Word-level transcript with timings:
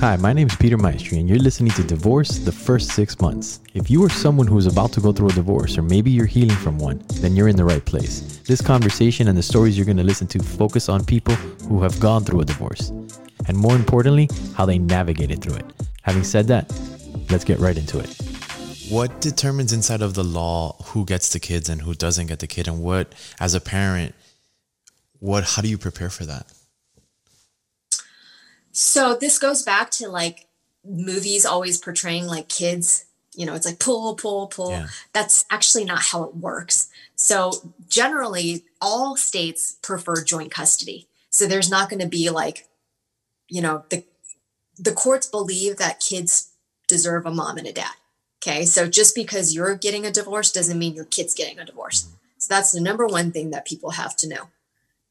Hi, 0.00 0.16
my 0.16 0.32
name 0.32 0.46
is 0.46 0.56
Peter 0.56 0.78
Maestri, 0.78 1.20
and 1.20 1.28
you're 1.28 1.38
listening 1.38 1.72
to 1.72 1.82
Divorce 1.82 2.38
the 2.38 2.50
First 2.50 2.92
Six 2.92 3.20
Months. 3.20 3.60
If 3.74 3.90
you 3.90 4.02
are 4.02 4.08
someone 4.08 4.46
who 4.46 4.56
is 4.56 4.66
about 4.66 4.94
to 4.94 5.00
go 5.02 5.12
through 5.12 5.28
a 5.28 5.32
divorce, 5.32 5.76
or 5.76 5.82
maybe 5.82 6.10
you're 6.10 6.24
healing 6.24 6.56
from 6.56 6.78
one, 6.78 7.02
then 7.16 7.36
you're 7.36 7.48
in 7.48 7.56
the 7.56 7.66
right 7.66 7.84
place. 7.84 8.38
This 8.46 8.62
conversation 8.62 9.28
and 9.28 9.36
the 9.36 9.42
stories 9.42 9.76
you're 9.76 9.84
going 9.84 9.98
to 9.98 10.02
listen 10.02 10.26
to 10.28 10.42
focus 10.42 10.88
on 10.88 11.04
people 11.04 11.34
who 11.68 11.82
have 11.82 12.00
gone 12.00 12.24
through 12.24 12.40
a 12.40 12.46
divorce, 12.46 12.88
and 13.46 13.54
more 13.54 13.76
importantly, 13.76 14.30
how 14.54 14.64
they 14.64 14.78
navigated 14.78 15.42
through 15.42 15.56
it. 15.56 15.66
Having 16.00 16.24
said 16.24 16.46
that, 16.46 16.72
let's 17.28 17.44
get 17.44 17.58
right 17.58 17.76
into 17.76 17.98
it. 17.98 18.08
What 18.88 19.20
determines 19.20 19.74
inside 19.74 20.00
of 20.00 20.14
the 20.14 20.24
law 20.24 20.76
who 20.82 21.04
gets 21.04 21.30
the 21.30 21.40
kids 21.40 21.68
and 21.68 21.82
who 21.82 21.92
doesn't 21.92 22.28
get 22.28 22.38
the 22.38 22.46
kid, 22.46 22.68
and 22.68 22.80
what, 22.82 23.14
as 23.38 23.52
a 23.52 23.60
parent, 23.60 24.14
what 25.18 25.44
how 25.44 25.60
do 25.60 25.68
you 25.68 25.76
prepare 25.76 26.08
for 26.08 26.24
that? 26.24 26.50
So 28.72 29.16
this 29.16 29.38
goes 29.38 29.62
back 29.62 29.90
to 29.92 30.08
like 30.08 30.46
movies 30.84 31.44
always 31.44 31.78
portraying 31.78 32.26
like 32.26 32.48
kids, 32.48 33.04
you 33.34 33.46
know, 33.46 33.54
it's 33.54 33.66
like 33.66 33.78
pull, 33.78 34.14
pull, 34.14 34.46
pull. 34.46 34.70
Yeah. 34.70 34.86
That's 35.12 35.44
actually 35.50 35.84
not 35.84 36.02
how 36.02 36.24
it 36.24 36.36
works. 36.36 36.88
So 37.16 37.52
generally, 37.88 38.64
all 38.80 39.16
states 39.16 39.76
prefer 39.82 40.24
joint 40.24 40.50
custody. 40.50 41.06
So 41.30 41.46
there's 41.46 41.70
not 41.70 41.90
going 41.90 42.00
to 42.00 42.08
be 42.08 42.30
like, 42.30 42.66
you 43.48 43.60
know, 43.60 43.84
the 43.90 44.04
the 44.78 44.92
courts 44.92 45.26
believe 45.26 45.76
that 45.76 46.00
kids 46.00 46.52
deserve 46.88 47.26
a 47.26 47.30
mom 47.30 47.58
and 47.58 47.66
a 47.66 47.72
dad. 47.72 47.92
Okay. 48.42 48.64
So 48.64 48.88
just 48.88 49.14
because 49.14 49.54
you're 49.54 49.74
getting 49.74 50.06
a 50.06 50.10
divorce 50.10 50.50
doesn't 50.50 50.78
mean 50.78 50.94
your 50.94 51.04
kid's 51.04 51.34
getting 51.34 51.58
a 51.58 51.64
divorce. 51.66 52.04
Mm-hmm. 52.04 52.14
So 52.38 52.54
that's 52.54 52.72
the 52.72 52.80
number 52.80 53.06
one 53.06 53.32
thing 53.32 53.50
that 53.50 53.66
people 53.66 53.90
have 53.90 54.16
to 54.16 54.28
know. 54.28 54.48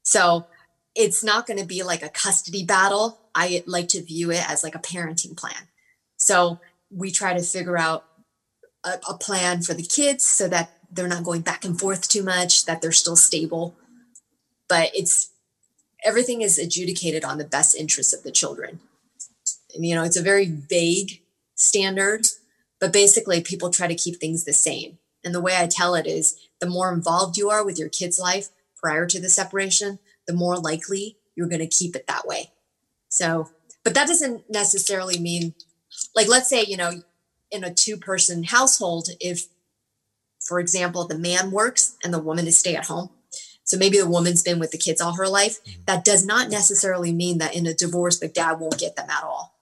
So 0.02 0.46
it's 0.94 1.22
not 1.22 1.46
going 1.46 1.58
to 1.58 1.66
be 1.66 1.82
like 1.82 2.02
a 2.02 2.08
custody 2.08 2.64
battle. 2.64 3.20
I 3.34 3.62
like 3.66 3.88
to 3.88 4.02
view 4.02 4.30
it 4.30 4.48
as 4.48 4.64
like 4.64 4.74
a 4.74 4.80
parenting 4.80 5.36
plan. 5.36 5.68
So 6.16 6.60
we 6.90 7.10
try 7.10 7.34
to 7.34 7.42
figure 7.42 7.78
out 7.78 8.04
a, 8.84 8.98
a, 9.08 9.14
plan 9.16 9.62
for 9.62 9.74
the 9.74 9.82
kids 9.82 10.24
so 10.24 10.48
that 10.48 10.70
they're 10.90 11.06
not 11.06 11.24
going 11.24 11.42
back 11.42 11.64
and 11.64 11.78
forth 11.78 12.08
too 12.08 12.22
much, 12.22 12.64
that 12.64 12.82
they're 12.82 12.92
still 12.92 13.16
stable. 13.16 13.76
But 14.68 14.90
it's 14.94 15.30
everything 16.04 16.42
is 16.42 16.58
adjudicated 16.58 17.24
on 17.24 17.38
the 17.38 17.44
best 17.44 17.76
interests 17.76 18.12
of 18.12 18.22
the 18.22 18.32
children. 18.32 18.80
And, 19.74 19.86
you 19.86 19.94
know, 19.94 20.02
it's 20.02 20.16
a 20.16 20.22
very 20.22 20.46
vague 20.46 21.22
standard, 21.54 22.26
but 22.80 22.92
basically 22.92 23.40
people 23.40 23.70
try 23.70 23.86
to 23.86 23.94
keep 23.94 24.16
things 24.16 24.44
the 24.44 24.52
same. 24.52 24.98
And 25.22 25.34
the 25.34 25.40
way 25.40 25.56
I 25.56 25.66
tell 25.66 25.94
it 25.94 26.06
is 26.06 26.36
the 26.60 26.66
more 26.66 26.92
involved 26.92 27.36
you 27.36 27.50
are 27.50 27.64
with 27.64 27.78
your 27.78 27.88
kid's 27.88 28.18
life 28.18 28.48
prior 28.76 29.06
to 29.06 29.20
the 29.20 29.28
separation, 29.28 29.98
the 30.30 30.36
more 30.36 30.56
likely 30.56 31.16
you're 31.34 31.48
going 31.48 31.58
to 31.58 31.66
keep 31.66 31.96
it 31.96 32.06
that 32.06 32.24
way. 32.24 32.52
So, 33.08 33.50
but 33.82 33.94
that 33.94 34.06
doesn't 34.06 34.48
necessarily 34.48 35.18
mean, 35.18 35.54
like, 36.14 36.28
let's 36.28 36.48
say, 36.48 36.62
you 36.62 36.76
know, 36.76 37.02
in 37.50 37.64
a 37.64 37.74
two 37.74 37.96
person 37.96 38.44
household, 38.44 39.08
if, 39.18 39.46
for 40.40 40.60
example, 40.60 41.04
the 41.04 41.18
man 41.18 41.50
works 41.50 41.96
and 42.04 42.14
the 42.14 42.20
woman 42.20 42.46
is 42.46 42.56
stay 42.56 42.76
at 42.76 42.86
home. 42.86 43.10
So 43.64 43.76
maybe 43.76 43.98
the 43.98 44.08
woman's 44.08 44.42
been 44.42 44.60
with 44.60 44.70
the 44.70 44.78
kids 44.78 45.00
all 45.00 45.16
her 45.16 45.28
life. 45.28 45.62
Mm-hmm. 45.64 45.82
That 45.86 46.04
does 46.04 46.24
not 46.24 46.48
necessarily 46.48 47.12
mean 47.12 47.38
that 47.38 47.56
in 47.56 47.66
a 47.66 47.74
divorce, 47.74 48.20
the 48.20 48.28
dad 48.28 48.60
won't 48.60 48.78
get 48.78 48.94
them 48.94 49.10
at 49.10 49.24
all. 49.24 49.58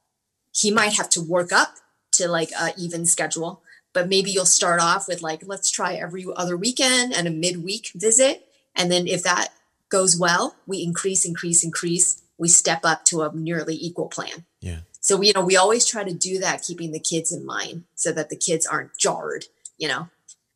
He 0.55 0.70
might 0.70 0.94
have 0.94 1.08
to 1.11 1.22
work 1.22 1.50
up 1.50 1.77
to 2.12 2.28
like 2.28 2.50
a 2.61 2.72
even 2.77 3.06
schedule, 3.06 3.62
but 3.94 4.08
maybe 4.08 4.30
you'll 4.30 4.44
start 4.44 4.80
off 4.80 5.08
with 5.08 5.22
like, 5.22 5.42
let's 5.46 5.70
try 5.70 5.94
every 5.94 6.27
other 6.36 6.56
weekend 6.58 7.14
and 7.14 7.27
a 7.27 7.30
midweek 7.30 7.92
visit. 7.94 8.46
And 8.74 8.92
then 8.92 9.06
if 9.06 9.22
that 9.22 9.48
goes 9.91 10.19
well, 10.19 10.56
we 10.67 10.83
increase, 10.83 11.25
increase, 11.25 11.64
increase. 11.64 12.22
We 12.39 12.48
step 12.48 12.81
up 12.84 13.05
to 13.06 13.22
a 13.22 13.33
nearly 13.34 13.75
equal 13.75 14.08
plan. 14.08 14.45
Yeah. 14.61 14.80
So 15.00 15.17
we, 15.17 15.28
you 15.28 15.33
know, 15.33 15.45
we 15.45 15.56
always 15.56 15.86
try 15.86 16.05
to 16.05 16.12
do 16.12 16.39
that, 16.39 16.62
keeping 16.62 16.92
the 16.92 17.00
kids 17.00 17.33
in 17.33 17.45
mind, 17.45 17.84
so 17.95 18.12
that 18.12 18.28
the 18.28 18.36
kids 18.36 18.67
aren't 18.67 18.97
jarred. 18.98 19.47
You 19.77 19.89
know, 19.89 20.08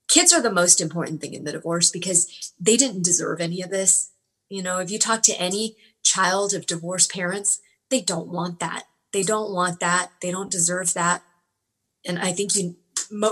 kids 0.09 0.33
are 0.33 0.43
the 0.43 0.53
most 0.53 0.81
important 0.81 1.21
thing 1.21 1.35
in 1.35 1.45
the 1.45 1.53
divorce 1.53 1.91
because 1.91 2.53
they 2.61 2.77
didn't 2.77 3.05
deserve 3.05 3.41
any 3.41 3.63
of 3.63 3.71
this. 3.71 4.11
You 4.49 4.63
know, 4.63 4.79
if 4.79 4.91
you 4.91 4.99
talk 4.99 5.23
to 5.23 5.41
any 5.41 5.77
child 6.05 6.53
of 6.55 6.67
divorced 6.67 7.13
parents, 7.13 7.61
they 7.91 8.01
don't 8.01 8.29
want 8.29 8.61
that. 8.61 8.85
They 9.13 9.23
don't 9.23 9.53
want 9.53 9.81
that. 9.81 10.11
They 10.21 10.31
don't 10.31 10.51
deserve 10.51 10.95
that. 10.95 11.23
And 12.05 12.19
I 12.19 12.33
think 12.33 12.57
you, 12.57 12.77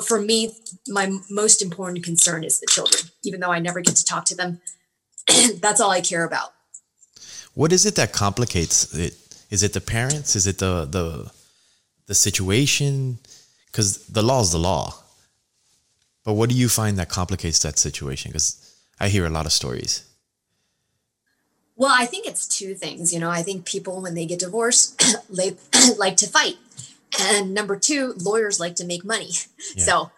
for 0.06 0.20
me, 0.20 0.54
my 0.88 1.10
most 1.28 1.60
important 1.60 2.04
concern 2.04 2.44
is 2.44 2.60
the 2.60 2.66
children. 2.70 3.02
Even 3.24 3.40
though 3.40 3.50
I 3.50 3.58
never 3.58 3.80
get 3.80 3.96
to 3.96 4.04
talk 4.04 4.24
to 4.26 4.36
them, 4.36 4.60
that's 5.60 5.80
all 5.80 5.90
I 5.90 6.00
care 6.00 6.24
about. 6.24 6.52
What 7.54 7.72
is 7.72 7.84
it 7.86 7.96
that 7.96 8.12
complicates 8.12 8.94
it? 8.94 9.16
Is 9.50 9.62
it 9.62 9.72
the 9.72 9.80
parents? 9.80 10.36
Is 10.36 10.46
it 10.46 10.58
the 10.58 10.84
the 10.84 11.30
the 12.06 12.14
situation? 12.14 13.18
Because 13.66 14.06
the 14.06 14.22
law 14.22 14.40
is 14.40 14.52
the 14.52 14.58
law. 14.58 14.94
But 16.24 16.34
what 16.34 16.50
do 16.50 16.54
you 16.54 16.68
find 16.68 16.98
that 16.98 17.08
complicates 17.08 17.60
that 17.60 17.78
situation? 17.78 18.30
Because 18.30 18.74
I 18.98 19.08
hear 19.08 19.26
a 19.26 19.30
lot 19.30 19.46
of 19.46 19.52
stories. 19.52 20.04
Well, 21.76 21.94
I 21.96 22.04
think 22.04 22.26
it's 22.26 22.46
two 22.46 22.74
things. 22.74 23.12
You 23.12 23.20
know, 23.20 23.30
I 23.30 23.42
think 23.42 23.64
people, 23.64 24.02
when 24.02 24.14
they 24.14 24.26
get 24.26 24.40
divorced, 24.40 25.02
they 25.30 25.56
like 25.96 26.16
to 26.18 26.28
fight. 26.28 26.56
And 27.18 27.54
number 27.54 27.76
two, 27.76 28.14
lawyers 28.18 28.60
like 28.60 28.76
to 28.76 28.84
make 28.84 29.04
money. 29.04 29.30
Yeah. 29.74 29.84
So 29.84 30.10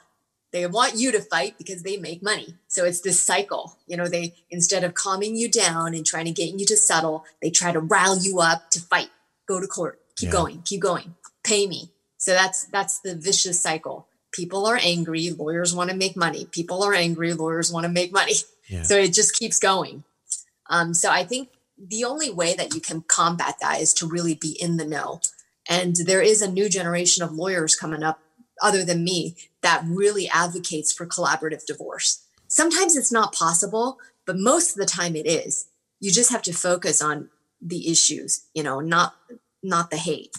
they 0.53 0.67
want 0.67 0.97
you 0.97 1.13
to 1.13 1.21
fight 1.21 1.57
because 1.59 1.83
they 1.83 1.97
make 1.97 2.23
money. 2.23 2.55
So 2.69 2.85
it's 2.85 3.01
this 3.01 3.21
cycle. 3.21 3.77
You 3.87 3.97
know, 3.97 4.07
they 4.07 4.35
instead 4.51 4.85
of 4.85 4.95
calming 4.95 5.37
you 5.37 5.51
down 5.51 5.95
and 5.95 6.05
trying 6.05 6.27
to 6.27 6.31
get 6.31 6.59
you 6.59 6.67
to 6.67 6.77
settle, 6.77 7.25
they 7.41 7.51
try 7.51 7.73
to 7.73 7.81
rile 7.81 8.23
you 8.23 8.41
up 8.41 8.71
to 8.71 8.81
fight. 8.81 9.11
Go 9.47 9.61
to 9.61 9.67
court. 9.67 10.01
Keep 10.17 10.29
yeah. 10.29 10.33
going. 10.33 10.63
Keep 10.63 10.81
going. 10.81 11.15
Pay 11.43 11.67
me. 11.67 11.91
So 12.19 12.33
that's 12.33 12.67
that's 12.67 13.01
the 13.01 13.17
vicious 13.17 13.61
cycle. 13.61 14.07
People 14.31 14.65
are 14.65 14.79
angry, 14.81 15.31
lawyers 15.31 15.75
want 15.75 15.91
to 15.91 15.97
make 15.97 16.17
money. 16.17 16.47
People 16.47 16.83
are 16.83 16.95
angry, 16.95 17.35
lawyers 17.35 17.71
want 17.71 17.85
to 17.85 17.93
make 17.93 18.13
money. 18.13 18.35
Yeah. 18.69 18.83
So 18.83 18.97
it 18.97 19.13
just 19.13 19.39
keeps 19.39 19.59
going. 19.59 20.05
Um, 20.71 20.95
so 20.95 21.11
I 21.11 21.25
think 21.25 21.51
the 21.77 22.05
only 22.05 22.31
way 22.31 22.55
that 22.55 22.75
you 22.75 22.81
can 22.81 23.03
combat 23.03 23.57
that 23.61 23.81
is 23.81 23.93
to 23.95 24.07
really 24.07 24.35
be 24.35 24.57
in 24.59 24.79
the 24.79 24.87
know. 24.87 25.21
And 25.69 25.97
there 25.97 26.23
is 26.23 26.41
a 26.41 26.51
new 26.51 26.69
generation 26.69 27.23
of 27.23 27.33
lawyers 27.33 27.77
coming 27.77 28.03
up 28.03 28.21
other 28.63 28.85
than 28.85 29.05
me 29.05 29.37
that 29.63 29.83
really 29.87 30.29
advocates 30.33 30.93
for 30.93 31.07
collaborative 31.07 31.65
divorce. 31.67 32.25
Sometimes 32.49 32.97
it's 32.97 33.13
not 33.13 33.33
possible, 33.33 33.99
but 34.27 34.39
most 34.39 34.73
of 34.73 34.77
the 34.77 34.87
time 34.87 35.17
it 35.17 35.27
is. 35.27 35.67
You 36.01 36.13
just 36.13 36.31
have 36.31 36.43
to 36.43 36.53
focus 36.53 37.01
on 37.01 37.29
the 37.61 37.91
issues, 37.91 38.45
you 38.55 38.63
know, 38.63 38.81
not 38.81 39.15
not 39.63 39.91
the 39.91 39.97
hate. 39.97 40.37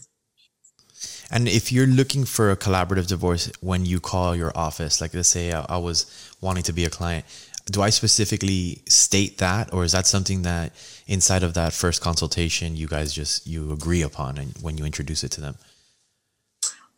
And 1.31 1.47
if 1.47 1.71
you're 1.71 1.87
looking 1.87 2.25
for 2.25 2.51
a 2.51 2.57
collaborative 2.57 3.07
divorce 3.07 3.51
when 3.61 3.85
you 3.85 3.99
call 3.99 4.35
your 4.35 4.51
office, 4.55 5.01
like 5.01 5.13
let's 5.13 5.29
say 5.29 5.51
I, 5.51 5.65
I 5.69 5.77
was 5.77 6.05
wanting 6.41 6.63
to 6.63 6.73
be 6.73 6.85
a 6.85 6.89
client, 6.89 7.25
do 7.71 7.81
I 7.81 7.89
specifically 7.89 8.81
state 8.87 9.37
that, 9.37 9.73
or 9.73 9.83
is 9.83 9.93
that 9.93 10.05
something 10.05 10.41
that 10.41 10.73
inside 11.07 11.43
of 11.43 11.53
that 11.53 11.73
first 11.73 12.01
consultation 12.01 12.75
you 12.75 12.87
guys 12.87 13.13
just 13.13 13.47
you 13.47 13.71
agree 13.71 14.01
upon 14.01 14.37
and 14.37 14.53
when 14.61 14.77
you 14.77 14.85
introduce 14.85 15.23
it 15.23 15.31
to 15.31 15.41
them? 15.41 15.55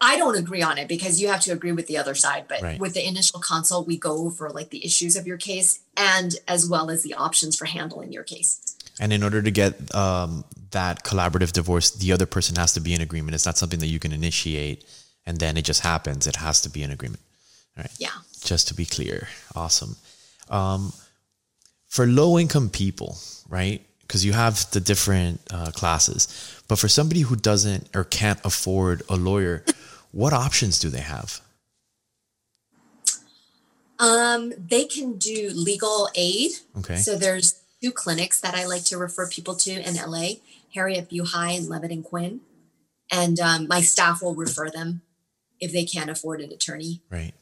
I 0.06 0.18
don't 0.18 0.38
agree 0.38 0.62
on 0.62 0.78
it 0.78 0.88
because 0.88 1.20
you 1.20 1.30
have 1.30 1.42
to 1.42 1.52
agree 1.52 1.72
with 1.72 1.88
the 1.88 1.98
other 1.98 2.14
side. 2.14 2.46
But 2.48 2.62
right. 2.62 2.80
with 2.80 2.94
the 2.94 3.06
initial 3.08 3.40
consult, 3.40 3.88
we 3.88 3.98
go 3.98 4.26
over 4.26 4.52
like 4.52 4.70
the 4.70 4.86
issues 4.86 5.16
of 5.16 5.26
your 5.26 5.38
case 5.38 5.80
and 5.98 6.36
as 6.48 6.70
well 6.70 6.92
as 6.92 7.02
the 7.02 7.16
options 7.16 7.56
for 7.56 7.66
handling 7.66 8.14
your 8.14 8.24
case. 8.24 8.78
And 9.00 9.12
in 9.12 9.24
order 9.24 9.42
to 9.42 9.50
get 9.50 9.94
um, 9.96 10.46
that 10.72 11.04
collaborative 11.04 11.54
divorce, 11.54 11.90
the 11.90 12.12
other 12.12 12.28
person 12.28 12.56
has 12.56 12.74
to 12.76 12.82
be 12.82 12.94
in 12.94 13.02
agreement. 13.02 13.34
It's 13.34 13.48
not 13.48 13.58
something 13.58 13.80
that 13.80 13.88
you 13.88 13.98
can 13.98 14.12
initiate 14.12 14.86
and 15.26 15.40
then 15.40 15.58
it 15.58 15.64
just 15.64 15.82
happens. 15.82 16.28
It 16.28 16.36
has 16.36 16.62
to 16.62 16.70
be 16.70 16.84
in 16.84 16.92
agreement. 16.92 17.22
All 17.76 17.82
right. 17.82 17.92
Yeah. 17.98 18.10
Just 18.44 18.68
to 18.68 18.76
be 18.76 18.86
clear. 18.86 19.28
Awesome. 19.56 19.96
Um, 20.50 20.94
for 21.88 22.06
low 22.06 22.38
income 22.38 22.70
people, 22.70 23.18
right? 23.50 23.82
Because 24.02 24.24
you 24.24 24.34
have 24.34 24.70
the 24.70 24.80
different 24.80 25.42
uh, 25.50 25.72
classes, 25.72 26.28
but 26.68 26.78
for 26.78 26.88
somebody 26.88 27.22
who 27.22 27.36
doesn't 27.36 27.90
or 27.96 28.04
can't 28.04 28.40
afford 28.46 29.02
a 29.10 29.16
lawyer, 29.16 29.64
what 30.16 30.32
options 30.32 30.79
do 30.79 30.90
they 30.90 31.02
have? 31.02 31.41
Um, 34.00 34.53
they 34.58 34.85
can 34.85 35.17
do 35.17 35.52
legal 35.53 36.08
aid. 36.16 36.52
Okay. 36.78 36.96
So 36.96 37.17
there's 37.17 37.62
two 37.84 37.91
clinics 37.91 38.40
that 38.40 38.56
I 38.56 38.66
like 38.66 38.85
to 38.85 38.97
refer 38.97 39.28
people 39.28 39.56
to 39.56 39.72
in 39.72 39.96
LA, 39.96 40.35
Harriet 40.73 41.09
Buhai 41.09 41.58
and 41.58 41.67
Levitt 41.67 41.91
and 41.91 42.02
Quinn. 42.02 42.40
And 43.12 43.41
um, 43.41 43.67
my 43.67 43.82
staff 43.82 44.22
will 44.22 44.35
refer 44.35 44.70
them 44.70 45.02
if 45.59 45.73
they 45.73 45.84
can't 45.84 46.09
afford 46.09 46.40
an 46.40 46.53
attorney. 46.53 47.02
Right. 47.09 47.34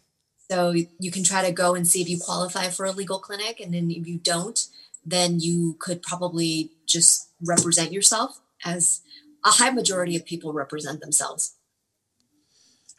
So 0.49 0.71
you 0.71 1.11
can 1.11 1.23
try 1.23 1.45
to 1.45 1.51
go 1.51 1.75
and 1.75 1.87
see 1.87 2.01
if 2.01 2.09
you 2.09 2.17
qualify 2.17 2.69
for 2.69 2.87
a 2.87 2.91
legal 2.91 3.19
clinic. 3.19 3.59
And 3.59 3.71
then 3.75 3.91
if 3.91 4.07
you 4.07 4.17
don't, 4.17 4.67
then 5.05 5.39
you 5.39 5.75
could 5.77 6.01
probably 6.01 6.71
just 6.87 7.29
represent 7.39 7.91
yourself 7.91 8.39
as 8.65 9.01
a 9.45 9.49
high 9.49 9.69
majority 9.69 10.15
of 10.15 10.25
people 10.25 10.53
represent 10.53 11.01
themselves 11.01 11.53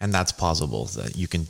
and 0.05 0.13
that's 0.13 0.33
possible 0.33 0.85
that 0.85 1.17
you 1.17 1.27
can 1.27 1.47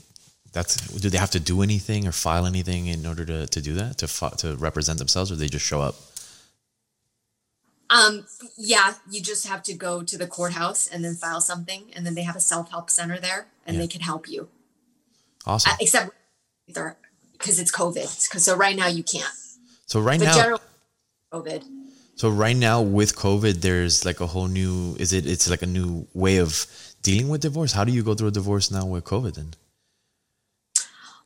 that's 0.53 0.77
do 1.03 1.11
they 1.11 1.19
have 1.19 1.35
to 1.39 1.41
do 1.41 1.61
anything 1.61 2.07
or 2.07 2.13
file 2.13 2.47
anything 2.47 2.87
in 2.87 3.05
order 3.05 3.25
to, 3.25 3.47
to 3.49 3.61
do 3.61 3.73
that 3.75 3.99
to 3.99 4.07
to 4.37 4.55
represent 4.57 5.01
themselves 5.01 5.33
or 5.33 5.37
they 5.37 5.49
just 5.49 5.67
show 5.67 5.81
up 5.83 5.97
Um, 7.91 8.27
yeah, 8.57 8.95
you 9.13 9.21
just 9.21 9.47
have 9.47 9.63
to 9.65 9.75
go 9.75 10.03
to 10.03 10.17
the 10.23 10.27
courthouse 10.27 10.89
and 10.91 11.05
then 11.05 11.15
file 11.15 11.41
something, 11.41 11.83
and 11.95 12.05
then 12.05 12.15
they 12.15 12.25
have 12.25 12.35
a 12.35 12.41
self 12.41 12.71
help 12.71 12.89
center 12.91 13.19
there, 13.21 13.47
and 13.67 13.77
yeah. 13.77 13.83
they 13.83 13.89
can 13.95 14.01
help 14.01 14.25
you. 14.27 14.49
Awesome. 15.47 15.73
Uh, 15.73 15.77
except 15.81 16.11
because 16.67 17.59
it's 17.63 17.71
COVID. 17.71 18.09
So 18.41 18.57
right 18.57 18.77
now 18.83 18.89
you 18.89 19.05
can't. 19.15 19.37
So 19.87 20.01
right 20.01 20.19
now, 20.19 20.35
general 20.35 20.61
COVID. 21.31 21.63
So 22.17 22.31
right 22.31 22.57
now 22.57 22.81
with 22.81 23.17
COVID, 23.17 23.61
there's 23.61 24.05
like 24.05 24.21
a 24.21 24.27
whole 24.27 24.47
new. 24.47 24.97
Is 24.99 25.13
it? 25.13 25.27
It's 25.27 25.51
like 25.51 25.63
a 25.63 25.67
new 25.67 26.07
way 26.15 26.39
of 26.39 26.67
dealing 27.03 27.29
with 27.29 27.41
divorce. 27.41 27.73
How 27.73 27.85
do 27.85 27.93
you 27.93 28.03
go 28.03 28.15
through 28.15 28.29
a 28.29 28.33
divorce 28.33 28.71
now 28.71 28.87
with 28.87 29.05
COVID? 29.05 29.35
Then. 29.35 29.55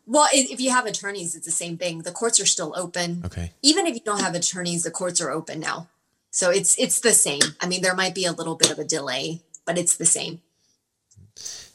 Well, 0.07 0.27
if 0.33 0.59
you 0.59 0.71
have 0.71 0.87
attorneys, 0.87 1.35
it's 1.37 1.45
the 1.45 1.53
same 1.53 1.77
thing. 1.77 2.01
The 2.01 2.13
courts 2.13 2.41
are 2.41 2.47
still 2.47 2.73
open. 2.77 3.23
Okay. 3.27 3.53
Even 3.61 3.87
if 3.87 3.95
you 3.95 4.01
don't 4.01 4.23
have 4.23 4.35
attorneys, 4.35 4.83
the 4.83 4.91
courts 4.91 5.21
are 5.21 5.31
open 5.31 5.61
now. 5.61 5.89
So 6.31 6.51
it's 6.51 6.79
it's 6.79 7.01
the 7.01 7.13
same. 7.13 7.43
I 7.61 7.67
mean, 7.67 7.83
there 7.83 7.95
might 7.95 8.15
be 8.15 8.25
a 8.25 8.33
little 8.33 8.55
bit 8.55 8.71
of 8.71 8.79
a 8.79 8.85
delay, 8.85 9.41
but 9.67 9.77
it's 9.77 9.97
the 9.97 10.07
same. 10.07 10.41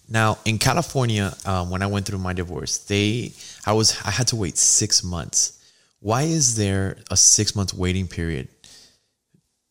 Now 0.09 0.39
in 0.45 0.57
California, 0.57 1.35
um, 1.45 1.69
when 1.69 1.83
I 1.83 1.87
went 1.87 2.07
through 2.07 2.17
my 2.17 2.33
divorce, 2.33 2.79
they 2.79 3.33
I 3.65 3.73
was 3.73 3.95
I 4.03 4.09
had 4.09 4.27
to 4.29 4.35
wait 4.35 4.57
six 4.57 5.03
months. 5.03 5.59
Why 5.99 6.23
is 6.23 6.55
there 6.55 6.97
a 7.11 7.15
six 7.15 7.55
month 7.55 7.73
waiting 7.73 8.07
period 8.07 8.47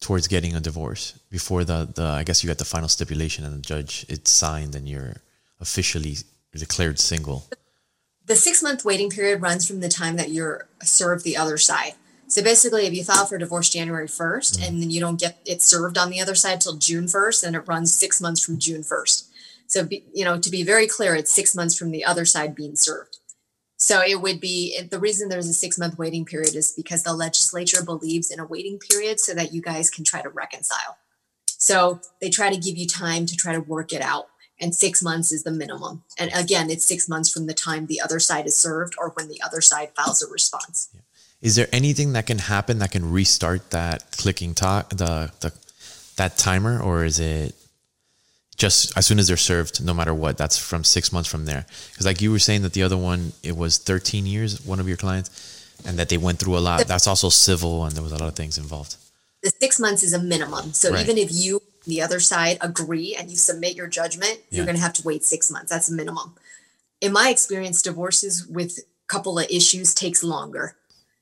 towards 0.02 0.28
getting 0.28 0.54
a 0.54 0.60
divorce 0.60 1.18
before 1.30 1.64
the 1.64 1.88
the 1.94 2.04
I 2.04 2.24
guess 2.24 2.42
you 2.42 2.48
got 2.48 2.58
the 2.58 2.66
final 2.66 2.88
stipulation 2.88 3.44
and 3.44 3.54
the 3.54 3.62
judge 3.62 4.04
it's 4.08 4.30
signed 4.30 4.74
and 4.74 4.86
you're 4.86 5.16
officially 5.60 6.16
declared 6.54 6.98
single? 6.98 7.44
The 8.24 8.36
six 8.36 8.62
month 8.62 8.84
waiting 8.84 9.10
period 9.10 9.42
runs 9.42 9.66
from 9.66 9.80
the 9.80 9.88
time 9.88 10.16
that 10.16 10.30
you're 10.30 10.68
served 10.82 11.24
the 11.24 11.36
other 11.36 11.58
side. 11.58 11.94
So 12.28 12.42
basically, 12.42 12.86
if 12.86 12.94
you 12.94 13.04
file 13.04 13.26
for 13.26 13.36
divorce 13.36 13.68
January 13.68 14.06
1st 14.06 14.54
mm-hmm. 14.54 14.64
and 14.64 14.80
then 14.80 14.90
you 14.90 15.00
don't 15.00 15.20
get 15.20 15.40
it 15.44 15.60
served 15.60 15.98
on 15.98 16.08
the 16.08 16.20
other 16.20 16.34
side 16.34 16.60
till 16.60 16.76
June 16.76 17.04
1st, 17.04 17.42
then 17.42 17.54
it 17.54 17.66
runs 17.66 17.92
six 17.92 18.20
months 18.20 18.42
from 18.42 18.58
June 18.58 18.82
1st. 18.82 19.28
So, 19.66 19.84
be, 19.84 20.04
you 20.14 20.24
know, 20.24 20.38
to 20.38 20.50
be 20.50 20.62
very 20.62 20.86
clear, 20.86 21.14
it's 21.14 21.30
six 21.30 21.54
months 21.54 21.76
from 21.76 21.90
the 21.90 22.04
other 22.04 22.24
side 22.24 22.54
being 22.54 22.76
served. 22.76 23.18
So 23.82 24.00
it 24.00 24.22
would 24.22 24.38
be 24.38 24.80
the 24.80 25.00
reason 25.00 25.28
there's 25.28 25.48
a 25.48 25.52
six 25.52 25.76
month 25.76 25.98
waiting 25.98 26.24
period 26.24 26.54
is 26.54 26.72
because 26.72 27.02
the 27.02 27.12
legislature 27.12 27.84
believes 27.84 28.30
in 28.30 28.38
a 28.38 28.46
waiting 28.46 28.78
period 28.78 29.18
so 29.18 29.34
that 29.34 29.52
you 29.52 29.60
guys 29.60 29.90
can 29.90 30.04
try 30.04 30.22
to 30.22 30.28
reconcile. 30.28 30.98
So 31.48 32.00
they 32.20 32.30
try 32.30 32.48
to 32.48 32.56
give 32.56 32.76
you 32.76 32.86
time 32.86 33.26
to 33.26 33.36
try 33.36 33.52
to 33.52 33.60
work 33.60 33.92
it 33.92 34.00
out. 34.00 34.28
And 34.60 34.72
six 34.72 35.02
months 35.02 35.32
is 35.32 35.42
the 35.42 35.50
minimum. 35.50 36.04
And 36.16 36.30
again, 36.32 36.70
it's 36.70 36.84
six 36.84 37.08
months 37.08 37.32
from 37.32 37.46
the 37.46 37.54
time 37.54 37.86
the 37.86 38.00
other 38.00 38.20
side 38.20 38.46
is 38.46 38.56
served 38.56 38.94
or 38.98 39.10
when 39.16 39.26
the 39.26 39.42
other 39.44 39.60
side 39.60 39.90
files 39.96 40.22
a 40.22 40.30
response. 40.30 40.88
Yeah. 40.94 41.00
Is 41.40 41.56
there 41.56 41.66
anything 41.72 42.12
that 42.12 42.26
can 42.26 42.38
happen 42.38 42.78
that 42.78 42.92
can 42.92 43.10
restart 43.10 43.72
that 43.72 44.12
clicking 44.12 44.54
talk 44.54 44.90
the 44.90 45.32
the 45.40 45.52
that 46.18 46.38
timer, 46.38 46.80
or 46.80 47.04
is 47.04 47.18
it 47.18 47.56
just 48.56 48.96
as 48.96 49.06
soon 49.06 49.18
as 49.18 49.28
they're 49.28 49.36
served, 49.36 49.84
no 49.84 49.94
matter 49.94 50.14
what? 50.14 50.36
That's 50.36 50.58
from 50.58 50.84
six 50.84 51.12
months 51.12 51.28
from 51.28 51.46
there. 51.46 51.66
Because 51.90 52.06
like 52.06 52.20
you 52.20 52.30
were 52.30 52.38
saying 52.38 52.62
that 52.62 52.72
the 52.74 52.82
other 52.82 52.96
one, 52.96 53.32
it 53.42 53.56
was 53.56 53.78
13 53.78 54.26
years. 54.26 54.64
One 54.64 54.80
of 54.80 54.88
your 54.88 54.96
clients, 54.96 55.30
and 55.86 55.98
that 55.98 56.08
they 56.08 56.18
went 56.18 56.38
through 56.38 56.56
a 56.58 56.60
lot. 56.60 56.86
That's 56.86 57.06
also 57.06 57.28
civil, 57.28 57.84
and 57.84 57.94
there 57.94 58.02
was 58.02 58.12
a 58.12 58.18
lot 58.18 58.28
of 58.28 58.36
things 58.36 58.58
involved. 58.58 58.96
The 59.42 59.52
six 59.60 59.80
months 59.80 60.02
is 60.02 60.12
a 60.12 60.20
minimum. 60.20 60.72
So 60.72 60.92
right. 60.92 61.02
even 61.02 61.18
if 61.18 61.30
you 61.32 61.60
the 61.84 62.02
other 62.02 62.20
side 62.20 62.58
agree 62.60 63.16
and 63.18 63.30
you 63.30 63.36
submit 63.36 63.74
your 63.74 63.88
judgment, 63.88 64.38
yeah. 64.50 64.58
you're 64.58 64.66
going 64.66 64.76
to 64.76 64.82
have 64.82 64.92
to 64.94 65.02
wait 65.02 65.24
six 65.24 65.50
months. 65.50 65.70
That's 65.70 65.90
a 65.90 65.94
minimum. 65.94 66.34
In 67.00 67.12
my 67.12 67.28
experience, 67.30 67.82
divorces 67.82 68.46
with 68.46 68.78
a 68.78 68.82
couple 69.08 69.38
of 69.38 69.46
issues 69.50 69.94
takes 69.94 70.22
longer. 70.22 70.76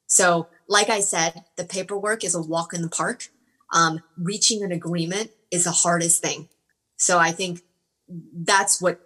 So, 0.07 0.49
like 0.69 0.91
I 0.91 1.01
said, 1.01 1.45
the 1.57 1.65
paperwork 1.65 2.25
is 2.25 2.35
a 2.35 2.43
walk 2.43 2.75
in 2.75 2.83
the 2.83 2.89
park. 2.89 3.29
Um, 3.73 4.03
reaching 4.19 4.63
an 4.63 4.73
agreement 4.73 5.31
is 5.51 5.65
the 5.65 5.71
hardest 5.71 6.21
thing. 6.21 6.49
So 7.01 7.19
I 7.19 7.33
think 7.33 7.63
that's 8.35 8.81
what 8.81 9.01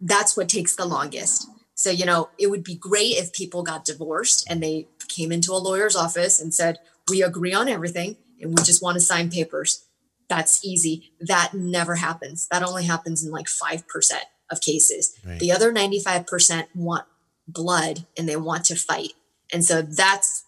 that's 0.00 0.34
what 0.34 0.48
takes 0.48 0.74
the 0.74 0.86
longest. 0.86 1.46
So, 1.74 1.90
you 1.90 2.06
know, 2.06 2.30
it 2.38 2.48
would 2.48 2.64
be 2.64 2.74
great 2.74 3.18
if 3.18 3.32
people 3.32 3.62
got 3.62 3.84
divorced 3.84 4.46
and 4.48 4.62
they 4.62 4.88
came 5.08 5.30
into 5.30 5.52
a 5.52 5.60
lawyer's 5.60 5.94
office 5.94 6.40
and 6.40 6.54
said, 6.54 6.78
"We 7.10 7.22
agree 7.22 7.52
on 7.52 7.68
everything 7.68 8.16
and 8.40 8.50
we 8.50 8.64
just 8.64 8.82
want 8.82 8.94
to 8.94 9.00
sign 9.00 9.30
papers." 9.30 9.84
That's 10.28 10.64
easy. 10.64 11.12
That 11.20 11.52
never 11.52 11.96
happens. 11.96 12.48
That 12.50 12.62
only 12.62 12.84
happens 12.84 13.22
in 13.22 13.30
like 13.30 13.46
5% 13.46 13.84
of 14.50 14.62
cases. 14.62 15.14
Right. 15.26 15.38
The 15.38 15.52
other 15.52 15.70
95% 15.70 16.68
want 16.74 17.04
blood 17.46 18.06
and 18.16 18.26
they 18.26 18.36
want 18.36 18.64
to 18.66 18.76
fight. 18.76 19.12
And 19.52 19.62
so 19.62 19.82
that's 19.82 20.41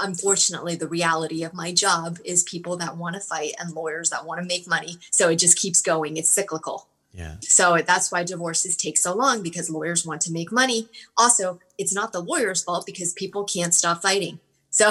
unfortunately 0.00 0.76
the 0.76 0.86
reality 0.86 1.42
of 1.42 1.54
my 1.54 1.72
job 1.72 2.18
is 2.24 2.42
people 2.44 2.76
that 2.76 2.96
want 2.96 3.14
to 3.14 3.20
fight 3.20 3.54
and 3.58 3.72
lawyers 3.72 4.10
that 4.10 4.24
want 4.24 4.40
to 4.40 4.46
make 4.46 4.68
money. 4.68 4.96
So 5.10 5.28
it 5.28 5.36
just 5.36 5.58
keeps 5.58 5.82
going. 5.82 6.16
It's 6.16 6.28
cyclical. 6.28 6.86
Yeah. 7.12 7.36
So 7.40 7.78
that's 7.84 8.12
why 8.12 8.22
divorces 8.22 8.76
take 8.76 8.96
so 8.96 9.14
long 9.14 9.42
because 9.42 9.68
lawyers 9.68 10.06
want 10.06 10.20
to 10.22 10.32
make 10.32 10.52
money. 10.52 10.88
Also, 11.18 11.58
it's 11.76 11.94
not 11.94 12.12
the 12.12 12.20
lawyer's 12.20 12.62
fault 12.62 12.86
because 12.86 13.12
people 13.12 13.44
can't 13.44 13.74
stop 13.74 14.02
fighting. 14.02 14.38
So 14.70 14.90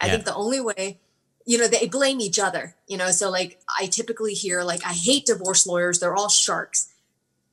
I 0.00 0.06
yeah. 0.06 0.12
think 0.12 0.24
the 0.24 0.34
only 0.34 0.60
way, 0.60 0.98
you 1.44 1.58
know, 1.58 1.68
they 1.68 1.86
blame 1.86 2.20
each 2.20 2.38
other, 2.38 2.74
you 2.86 2.96
know. 2.96 3.10
So 3.10 3.30
like 3.30 3.60
I 3.78 3.86
typically 3.86 4.32
hear 4.32 4.62
like 4.62 4.84
I 4.84 4.92
hate 4.92 5.26
divorce 5.26 5.66
lawyers, 5.66 5.98
they're 5.98 6.16
all 6.16 6.28
sharks. 6.30 6.88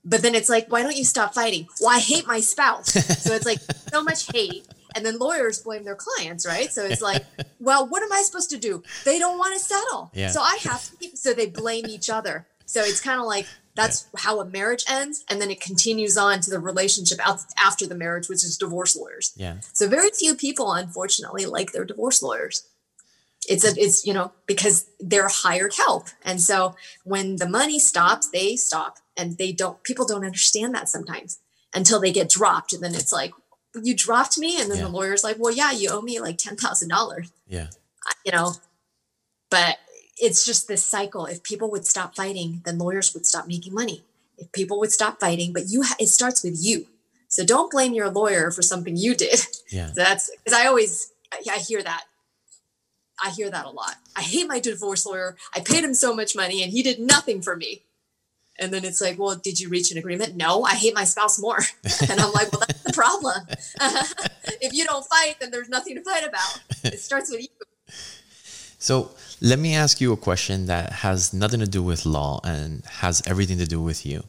But 0.02 0.22
then 0.22 0.34
it's 0.36 0.48
like, 0.48 0.70
why 0.70 0.82
don't 0.82 0.96
you 0.96 1.04
stop 1.04 1.34
fighting? 1.34 1.66
Well, 1.80 1.90
I 1.90 1.98
hate 1.98 2.26
my 2.28 2.38
spouse. 2.40 2.92
so 2.92 3.34
it's 3.34 3.44
like 3.44 3.58
so 3.92 4.02
much 4.02 4.30
hate 4.32 4.66
and 4.96 5.04
then 5.04 5.18
lawyers 5.18 5.60
blame 5.60 5.84
their 5.84 5.94
clients, 5.94 6.46
right? 6.46 6.72
So 6.72 6.84
it's 6.84 7.02
like, 7.02 7.24
well, 7.60 7.86
what 7.86 8.02
am 8.02 8.12
I 8.12 8.22
supposed 8.22 8.50
to 8.50 8.56
do? 8.56 8.82
They 9.04 9.18
don't 9.18 9.38
want 9.38 9.52
to 9.54 9.60
settle. 9.60 10.10
Yeah. 10.14 10.30
So 10.30 10.40
I 10.40 10.58
have 10.62 10.82
to 10.90 10.96
keep, 10.96 11.16
so 11.16 11.34
they 11.34 11.46
blame 11.46 11.86
each 11.86 12.08
other. 12.08 12.46
So 12.64 12.80
it's 12.80 13.00
kind 13.00 13.20
of 13.20 13.26
like 13.26 13.46
that's 13.76 14.08
yeah. 14.14 14.20
how 14.22 14.40
a 14.40 14.46
marriage 14.46 14.84
ends. 14.88 15.24
And 15.28 15.40
then 15.40 15.50
it 15.50 15.60
continues 15.60 16.16
on 16.16 16.40
to 16.40 16.50
the 16.50 16.58
relationship 16.58 17.18
after 17.58 17.86
the 17.86 17.94
marriage, 17.94 18.28
which 18.28 18.42
is 18.42 18.56
divorce 18.56 18.96
lawyers. 18.96 19.32
Yeah. 19.36 19.56
So 19.74 19.86
very 19.86 20.10
few 20.10 20.34
people, 20.34 20.72
unfortunately, 20.72 21.44
like 21.46 21.72
their 21.72 21.84
divorce 21.84 22.22
lawyers. 22.22 22.66
It's 23.48 23.64
a, 23.64 23.80
it's, 23.80 24.04
you 24.04 24.12
know, 24.12 24.32
because 24.46 24.86
they're 24.98 25.28
hired 25.28 25.74
help. 25.74 26.08
And 26.24 26.40
so 26.40 26.74
when 27.04 27.36
the 27.36 27.48
money 27.48 27.78
stops, 27.78 28.28
they 28.30 28.56
stop 28.56 28.96
and 29.16 29.38
they 29.38 29.52
don't, 29.52 29.80
people 29.84 30.04
don't 30.04 30.24
understand 30.24 30.74
that 30.74 30.88
sometimes 30.88 31.38
until 31.72 32.00
they 32.00 32.10
get 32.10 32.28
dropped. 32.28 32.72
And 32.72 32.82
then 32.82 32.94
it's 32.94 33.12
like, 33.12 33.32
you 33.82 33.94
dropped 33.94 34.38
me 34.38 34.60
and 34.60 34.70
then 34.70 34.78
yeah. 34.78 34.84
the 34.84 34.90
lawyer's 34.90 35.24
like 35.24 35.36
well 35.38 35.52
yeah 35.52 35.72
you 35.72 35.88
owe 35.90 36.00
me 36.00 36.20
like 36.20 36.38
$10000 36.38 37.30
yeah. 37.48 37.68
You 38.24 38.32
know 38.32 38.52
but 39.50 39.78
it's 40.18 40.46
just 40.46 40.66
this 40.66 40.82
cycle. 40.82 41.26
If 41.26 41.42
people 41.42 41.70
would 41.70 41.86
stop 41.86 42.16
fighting 42.16 42.62
then 42.64 42.78
lawyers 42.78 43.12
would 43.14 43.26
stop 43.26 43.46
making 43.46 43.74
money. 43.74 44.02
If 44.38 44.50
people 44.52 44.78
would 44.80 44.92
stop 44.92 45.20
fighting 45.20 45.52
but 45.52 45.64
you 45.68 45.82
ha- 45.82 45.96
it 45.98 46.08
starts 46.08 46.42
with 46.42 46.56
you. 46.60 46.86
So 47.28 47.44
don't 47.44 47.70
blame 47.70 47.92
your 47.92 48.08
lawyer 48.08 48.50
for 48.50 48.62
something 48.62 48.96
you 48.96 49.14
did. 49.14 49.40
Yeah. 49.70 49.88
So 49.88 49.94
that's 49.96 50.30
because 50.30 50.58
i 50.58 50.66
always 50.66 51.12
I, 51.32 51.54
I 51.54 51.58
hear 51.58 51.82
that. 51.82 52.04
I 53.22 53.30
hear 53.30 53.50
that 53.50 53.64
a 53.64 53.70
lot. 53.70 53.96
I 54.14 54.20
hate 54.20 54.46
my 54.46 54.60
divorce 54.60 55.06
lawyer. 55.06 55.36
I 55.54 55.60
paid 55.60 55.82
him 55.82 55.94
so 55.94 56.14
much 56.14 56.36
money 56.36 56.62
and 56.62 56.70
he 56.70 56.82
did 56.82 56.98
nothing 56.98 57.40
for 57.40 57.56
me 57.56 57.82
and 58.58 58.72
then 58.72 58.84
it's 58.84 59.00
like, 59.00 59.18
well, 59.18 59.36
did 59.36 59.60
you 59.60 59.68
reach 59.68 59.90
an 59.90 59.98
agreement? 59.98 60.36
No, 60.36 60.62
I 60.62 60.74
hate 60.74 60.94
my 60.94 61.04
spouse 61.04 61.38
more. 61.38 61.58
and 62.08 62.20
I'm 62.20 62.32
like, 62.32 62.50
well, 62.52 62.62
that's 62.66 62.82
the 62.82 62.92
problem. 62.92 63.46
if 64.60 64.72
you 64.72 64.84
don't 64.84 65.04
fight, 65.04 65.36
then 65.40 65.50
there's 65.50 65.68
nothing 65.68 65.94
to 65.96 66.02
fight 66.02 66.26
about. 66.26 66.60
It 66.84 67.00
starts 67.00 67.30
with 67.30 67.42
you. 67.42 67.48
So 68.78 69.10
let 69.40 69.58
me 69.58 69.74
ask 69.74 70.00
you 70.00 70.12
a 70.12 70.16
question 70.16 70.66
that 70.66 70.92
has 70.92 71.32
nothing 71.32 71.60
to 71.60 71.66
do 71.66 71.82
with 71.82 72.06
law 72.06 72.40
and 72.44 72.84
has 72.86 73.22
everything 73.26 73.58
to 73.58 73.66
do 73.66 73.80
with 73.80 74.06
you. 74.06 74.24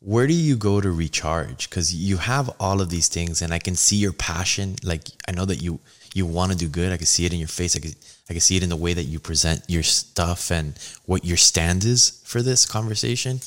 Where 0.00 0.26
do 0.26 0.34
you 0.34 0.56
go 0.56 0.80
to 0.80 0.90
recharge? 0.90 1.70
Because 1.70 1.94
you 1.94 2.16
have 2.16 2.50
all 2.58 2.80
of 2.80 2.90
these 2.90 3.06
things, 3.06 3.40
and 3.40 3.54
I 3.54 3.60
can 3.60 3.76
see 3.76 3.96
your 3.96 4.12
passion. 4.12 4.74
Like 4.82 5.02
I 5.28 5.32
know 5.32 5.44
that 5.44 5.62
you 5.62 5.78
you 6.12 6.26
want 6.26 6.50
to 6.50 6.58
do 6.58 6.68
good. 6.68 6.92
I 6.92 6.96
can 6.96 7.06
see 7.06 7.24
it 7.24 7.32
in 7.32 7.38
your 7.38 7.48
face. 7.48 7.76
I 7.76 7.80
can 7.80 7.92
I 8.28 8.32
can 8.32 8.40
see 8.40 8.56
it 8.56 8.64
in 8.64 8.68
the 8.68 8.76
way 8.76 8.94
that 8.94 9.04
you 9.04 9.20
present 9.20 9.62
your 9.68 9.84
stuff 9.84 10.50
and 10.50 10.74
what 11.06 11.24
your 11.24 11.36
stand 11.36 11.84
is 11.84 12.20
for 12.24 12.42
this 12.42 12.66
conversation. 12.66 13.40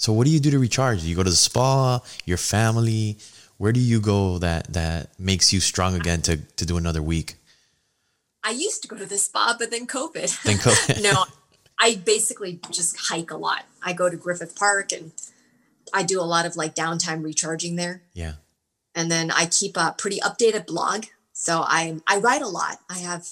So 0.00 0.14
what 0.14 0.24
do 0.24 0.32
you 0.32 0.40
do 0.40 0.50
to 0.52 0.58
recharge? 0.58 1.04
You 1.04 1.14
go 1.14 1.22
to 1.22 1.28
the 1.28 1.36
spa, 1.36 2.00
your 2.24 2.38
family? 2.38 3.18
Where 3.58 3.70
do 3.70 3.80
you 3.80 4.00
go 4.00 4.38
that 4.38 4.72
that 4.72 5.10
makes 5.20 5.52
you 5.52 5.60
strong 5.60 5.94
again 5.94 6.22
to 6.22 6.38
to 6.38 6.64
do 6.64 6.78
another 6.78 7.02
week? 7.02 7.34
I 8.42 8.52
used 8.52 8.80
to 8.80 8.88
go 8.88 8.96
to 8.96 9.04
the 9.04 9.18
spa, 9.18 9.56
but 9.58 9.70
then 9.70 9.86
COVID. 9.86 10.42
Then 10.42 10.56
COVID. 10.56 11.02
no, 11.12 11.24
I 11.78 11.96
basically 11.96 12.60
just 12.70 12.96
hike 13.10 13.30
a 13.30 13.36
lot. 13.36 13.64
I 13.82 13.92
go 13.92 14.08
to 14.08 14.16
Griffith 14.16 14.56
Park 14.56 14.90
and 14.92 15.12
I 15.92 16.02
do 16.02 16.18
a 16.18 16.24
lot 16.24 16.46
of 16.46 16.56
like 16.56 16.74
downtime 16.74 17.22
recharging 17.22 17.76
there. 17.76 18.00
Yeah. 18.14 18.36
And 18.94 19.10
then 19.10 19.30
I 19.30 19.44
keep 19.44 19.76
a 19.76 19.94
pretty 19.98 20.18
updated 20.20 20.64
blog. 20.64 21.04
So 21.34 21.60
I 21.60 22.00
I 22.06 22.16
write 22.16 22.40
a 22.40 22.48
lot. 22.48 22.78
I 22.88 23.00
have 23.00 23.28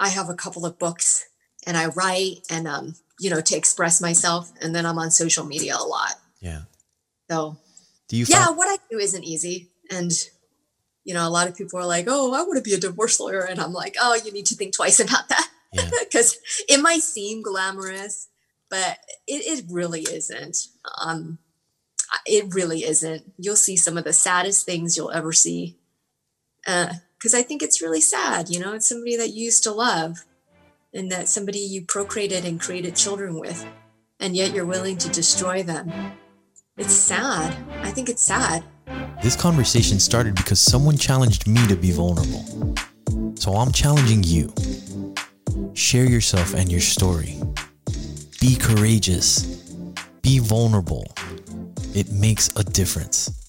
I 0.00 0.08
have 0.08 0.28
a 0.28 0.34
couple 0.34 0.66
of 0.66 0.80
books 0.80 1.28
and 1.66 1.76
I 1.76 1.86
write 1.86 2.40
and 2.50 2.66
um 2.68 2.94
you 3.18 3.30
know, 3.30 3.40
to 3.40 3.56
express 3.56 4.00
myself. 4.00 4.52
And 4.60 4.74
then 4.74 4.86
I'm 4.86 4.98
on 4.98 5.10
social 5.10 5.44
media 5.44 5.76
a 5.78 5.84
lot. 5.84 6.14
Yeah. 6.40 6.62
So, 7.30 7.56
do 8.08 8.16
you? 8.16 8.26
Yeah, 8.28 8.50
what 8.50 8.68
I 8.68 8.76
do 8.90 8.98
isn't 8.98 9.24
easy. 9.24 9.70
And, 9.90 10.12
you 11.04 11.14
know, 11.14 11.26
a 11.26 11.30
lot 11.30 11.48
of 11.48 11.56
people 11.56 11.78
are 11.78 11.86
like, 11.86 12.06
oh, 12.08 12.34
I 12.34 12.42
want 12.42 12.56
to 12.56 12.62
be 12.62 12.74
a 12.74 12.80
divorce 12.80 13.20
lawyer. 13.20 13.40
And 13.40 13.60
I'm 13.60 13.72
like, 13.72 13.96
oh, 14.00 14.18
you 14.24 14.32
need 14.32 14.46
to 14.46 14.56
think 14.56 14.74
twice 14.74 15.00
about 15.00 15.28
that. 15.28 15.48
Because 15.72 16.36
yeah. 16.68 16.76
it 16.76 16.82
might 16.82 17.02
seem 17.02 17.42
glamorous, 17.42 18.28
but 18.70 18.98
it, 19.26 19.58
it 19.58 19.64
really 19.70 20.02
isn't. 20.02 20.68
Um, 21.02 21.38
it 22.26 22.54
really 22.54 22.84
isn't. 22.84 23.32
You'll 23.38 23.56
see 23.56 23.76
some 23.76 23.98
of 23.98 24.04
the 24.04 24.12
saddest 24.12 24.66
things 24.66 24.96
you'll 24.96 25.10
ever 25.10 25.32
see. 25.32 25.76
Because 26.64 27.34
uh, 27.34 27.38
I 27.38 27.42
think 27.42 27.62
it's 27.62 27.82
really 27.82 28.00
sad. 28.00 28.48
You 28.48 28.60
know, 28.60 28.72
it's 28.72 28.86
somebody 28.86 29.16
that 29.16 29.30
you 29.30 29.46
used 29.46 29.64
to 29.64 29.72
love 29.72 30.24
and 30.94 31.10
that 31.10 31.28
somebody 31.28 31.58
you 31.58 31.82
procreated 31.82 32.44
and 32.44 32.60
created 32.60 32.94
children 32.94 33.38
with, 33.38 33.66
and 34.20 34.36
yet 34.36 34.54
you're 34.54 34.64
willing 34.64 34.96
to 34.98 35.08
destroy 35.10 35.62
them. 35.62 35.92
It's 36.76 36.94
sad. 36.94 37.54
I 37.82 37.90
think 37.90 38.08
it's 38.08 38.24
sad. 38.24 38.64
This 39.22 39.36
conversation 39.36 40.00
started 40.00 40.34
because 40.34 40.60
someone 40.60 40.96
challenged 40.96 41.46
me 41.46 41.66
to 41.66 41.76
be 41.76 41.90
vulnerable. 41.90 42.74
So 43.36 43.52
I'm 43.54 43.72
challenging 43.72 44.22
you. 44.22 44.52
Share 45.74 46.04
yourself 46.04 46.54
and 46.54 46.70
your 46.70 46.80
story. 46.80 47.40
Be 48.40 48.56
courageous. 48.56 49.44
Be 50.22 50.38
vulnerable. 50.38 51.06
It 51.94 52.12
makes 52.12 52.50
a 52.56 52.64
difference. 52.64 53.43